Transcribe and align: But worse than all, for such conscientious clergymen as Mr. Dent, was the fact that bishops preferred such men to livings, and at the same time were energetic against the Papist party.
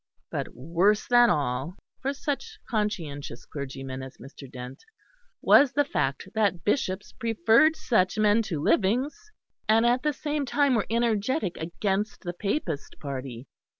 But 0.31 0.55
worse 0.55 1.05
than 1.07 1.29
all, 1.29 1.75
for 2.01 2.11
such 2.11 2.57
conscientious 2.67 3.45
clergymen 3.45 4.01
as 4.01 4.17
Mr. 4.17 4.51
Dent, 4.51 4.83
was 5.43 5.73
the 5.73 5.85
fact 5.85 6.29
that 6.33 6.63
bishops 6.63 7.11
preferred 7.11 7.75
such 7.75 8.17
men 8.17 8.41
to 8.49 8.59
livings, 8.59 9.29
and 9.69 9.85
at 9.85 10.01
the 10.01 10.11
same 10.13 10.43
time 10.47 10.73
were 10.73 10.87
energetic 10.89 11.55
against 11.57 12.21
the 12.21 12.33
Papist 12.33 12.95
party. 12.99 13.45